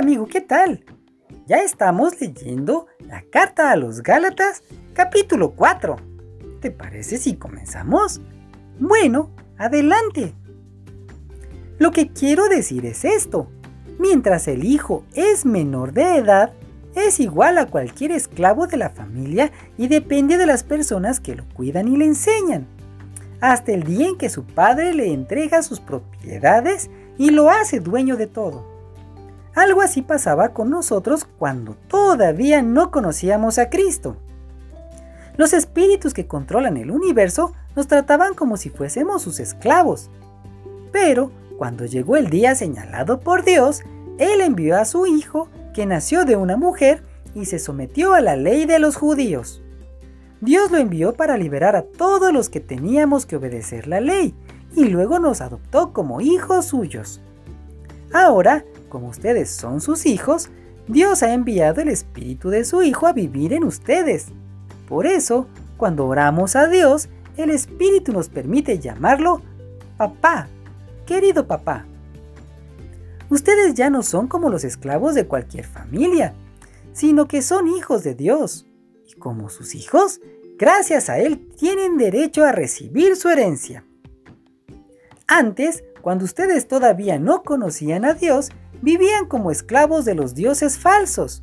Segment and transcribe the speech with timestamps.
[0.00, 0.82] amigo, ¿qué tal?
[1.46, 4.62] Ya estamos leyendo la carta a los Gálatas,
[4.94, 5.96] capítulo 4.
[6.60, 8.22] ¿Te parece si comenzamos?
[8.78, 10.32] Bueno, adelante.
[11.78, 13.50] Lo que quiero decir es esto.
[13.98, 16.54] Mientras el hijo es menor de edad,
[16.94, 21.46] es igual a cualquier esclavo de la familia y depende de las personas que lo
[21.50, 22.66] cuidan y le enseñan.
[23.42, 28.16] Hasta el día en que su padre le entrega sus propiedades y lo hace dueño
[28.16, 28.69] de todo.
[29.54, 34.16] Algo así pasaba con nosotros cuando todavía no conocíamos a Cristo.
[35.36, 40.10] Los espíritus que controlan el universo nos trataban como si fuésemos sus esclavos.
[40.92, 43.82] Pero cuando llegó el día señalado por Dios,
[44.18, 47.02] Él envió a su Hijo, que nació de una mujer,
[47.34, 49.62] y se sometió a la ley de los judíos.
[50.40, 54.34] Dios lo envió para liberar a todos los que teníamos que obedecer la ley,
[54.74, 57.20] y luego nos adoptó como hijos suyos.
[58.12, 60.50] Ahora, como ustedes son sus hijos,
[60.86, 64.26] Dios ha enviado el Espíritu de su Hijo a vivir en ustedes.
[64.86, 65.46] Por eso,
[65.78, 69.40] cuando oramos a Dios, el Espíritu nos permite llamarlo
[69.96, 70.48] papá
[71.10, 71.86] querido papá.
[73.30, 76.34] Ustedes ya no son como los esclavos de cualquier familia,
[76.92, 78.68] sino que son hijos de Dios.
[79.08, 80.20] Y como sus hijos,
[80.56, 83.84] gracias a Él tienen derecho a recibir su herencia.
[85.26, 88.50] Antes, cuando ustedes todavía no conocían a Dios,
[88.82, 91.42] vivían como esclavos de los dioses falsos.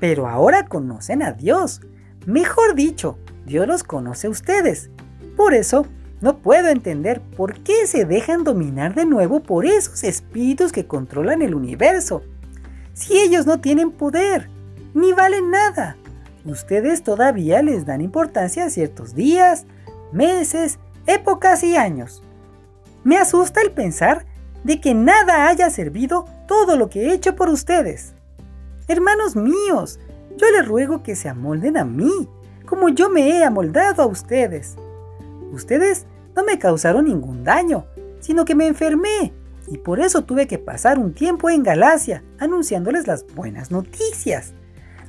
[0.00, 1.80] Pero ahora conocen a Dios.
[2.26, 4.90] Mejor dicho, Dios los conoce a ustedes.
[5.36, 5.86] Por eso,
[6.20, 11.42] no puedo entender por qué se dejan dominar de nuevo por esos espíritus que controlan
[11.42, 12.22] el universo.
[12.94, 14.48] Si ellos no tienen poder,
[14.94, 15.96] ni valen nada.
[16.44, 19.66] Ustedes todavía les dan importancia a ciertos días,
[20.12, 22.22] meses, épocas y años.
[23.04, 24.26] Me asusta el pensar
[24.64, 28.14] de que nada haya servido todo lo que he hecho por ustedes.
[28.88, 29.98] Hermanos míos,
[30.36, 32.28] yo les ruego que se amolden a mí,
[32.66, 34.76] como yo me he amoldado a ustedes.
[35.52, 37.86] Ustedes no me causaron ningún daño,
[38.20, 39.32] sino que me enfermé
[39.68, 44.52] y por eso tuve que pasar un tiempo en Galacia anunciándoles las buenas noticias.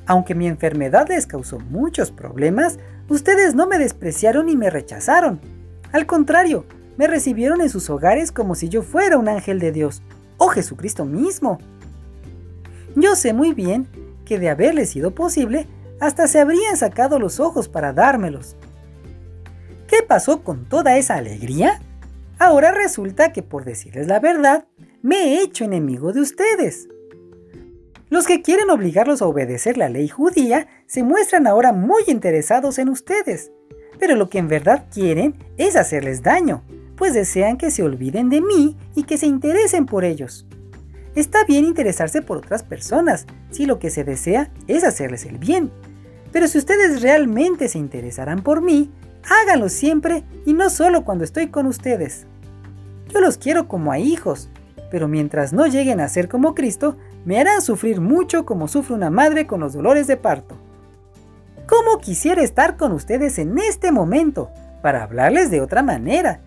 [0.05, 5.39] Aunque mi enfermedad les causó muchos problemas, ustedes no me despreciaron ni me rechazaron.
[5.91, 6.65] Al contrario,
[6.97, 10.01] me recibieron en sus hogares como si yo fuera un ángel de Dios,
[10.37, 11.59] o Jesucristo mismo.
[12.95, 13.87] Yo sé muy bien
[14.25, 15.67] que de haberle sido posible,
[15.99, 18.55] hasta se habrían sacado los ojos para dármelos.
[19.87, 21.81] ¿Qué pasó con toda esa alegría?
[22.39, 24.65] Ahora resulta que por decirles la verdad,
[25.01, 26.87] me he hecho enemigo de ustedes.
[28.09, 32.89] Los que quieren obligarlos a obedecer la ley judía se muestran ahora muy interesados en
[32.89, 33.51] ustedes,
[33.99, 36.63] pero lo que en verdad quieren es hacerles daño,
[36.97, 40.45] pues desean que se olviden de mí y que se interesen por ellos.
[41.15, 45.71] Está bien interesarse por otras personas si lo que se desea es hacerles el bien,
[46.33, 48.91] pero si ustedes realmente se interesarán por mí,
[49.29, 52.25] Háganlo siempre y no solo cuando estoy con ustedes.
[53.09, 54.49] Yo los quiero como a hijos,
[54.89, 59.09] pero mientras no lleguen a ser como Cristo, me harán sufrir mucho como sufre una
[59.09, 60.55] madre con los dolores de parto.
[61.67, 64.49] ¿Cómo quisiera estar con ustedes en este momento
[64.81, 66.39] para hablarles de otra manera?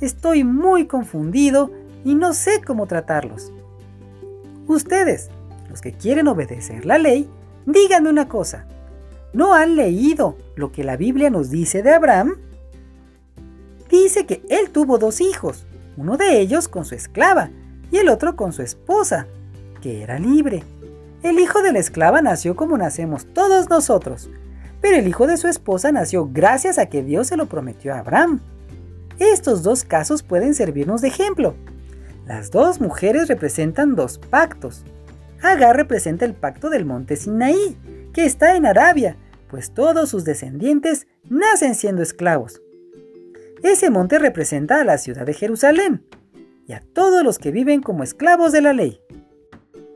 [0.00, 1.70] Estoy muy confundido
[2.04, 3.52] y no sé cómo tratarlos.
[4.66, 5.30] Ustedes,
[5.68, 7.28] los que quieren obedecer la ley,
[7.66, 8.66] díganme una cosa.
[9.32, 12.36] ¿No han leído lo que la Biblia nos dice de Abraham?
[13.90, 15.66] Dice que él tuvo dos hijos,
[15.96, 17.50] uno de ellos con su esclava
[17.90, 19.26] y el otro con su esposa,
[19.80, 20.62] que era libre.
[21.22, 24.30] El hijo de la esclava nació como nacemos todos nosotros,
[24.80, 27.98] pero el hijo de su esposa nació gracias a que Dios se lo prometió a
[27.98, 28.40] Abraham.
[29.18, 31.54] Estos dos casos pueden servirnos de ejemplo.
[32.26, 34.84] Las dos mujeres representan dos pactos.
[35.42, 37.76] Agar representa el pacto del monte Sinaí,
[38.12, 39.16] que está en Arabia,
[39.48, 42.60] pues todos sus descendientes nacen siendo esclavos.
[43.62, 46.04] Ese monte representa a la ciudad de Jerusalén
[46.66, 49.00] y a todos los que viven como esclavos de la ley.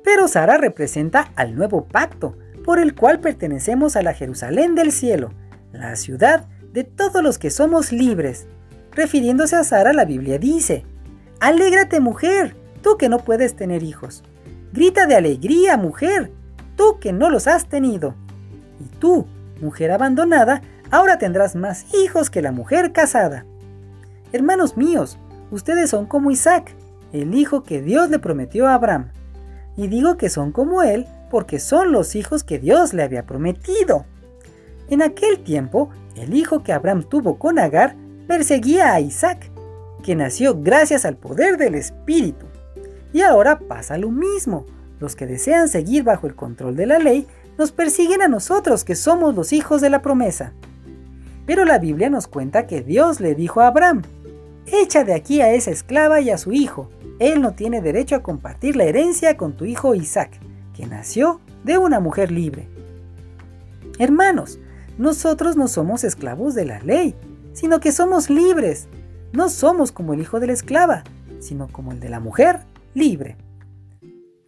[0.04, 5.32] Pero Sara representa al nuevo pacto, por el cual pertenecemos a la Jerusalén del cielo,
[5.72, 8.46] la ciudad de todos los que somos libres.
[8.92, 10.84] Refiriéndose a Sara, la Biblia dice,
[11.40, 14.24] Alégrate mujer, tú que no puedes tener hijos.
[14.72, 16.32] Grita de alegría mujer,
[16.76, 18.14] tú que no los has tenido.
[18.80, 19.26] Y tú,
[19.60, 23.44] mujer abandonada, ahora tendrás más hijos que la mujer casada.
[24.32, 25.18] Hermanos míos,
[25.50, 26.74] ustedes son como Isaac,
[27.12, 29.12] el hijo que Dios le prometió a Abraham.
[29.76, 34.06] Y digo que son como él porque son los hijos que Dios le había prometido.
[34.90, 37.94] En aquel tiempo, el hijo que Abraham tuvo con Agar
[38.28, 39.50] perseguía a Isaac,
[40.04, 42.46] que nació gracias al poder del Espíritu.
[43.12, 44.66] Y ahora pasa lo mismo.
[45.00, 47.26] Los que desean seguir bajo el control de la ley
[47.56, 50.52] nos persiguen a nosotros que somos los hijos de la promesa.
[51.46, 54.02] Pero la Biblia nos cuenta que Dios le dijo a Abraham,
[54.66, 56.90] echa de aquí a esa esclava y a su hijo.
[57.18, 60.38] Él no tiene derecho a compartir la herencia con tu hijo Isaac,
[60.76, 62.68] que nació de una mujer libre.
[63.98, 64.58] Hermanos,
[64.98, 67.14] nosotros no somos esclavos de la ley,
[67.52, 68.88] sino que somos libres.
[69.32, 71.04] No somos como el hijo de la esclava,
[71.40, 72.60] sino como el de la mujer
[72.94, 73.36] libre.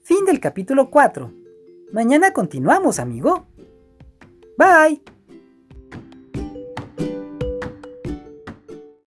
[0.03, 1.33] Fin del capítulo 4.
[1.93, 3.47] Mañana continuamos, amigo.
[4.57, 5.03] Bye.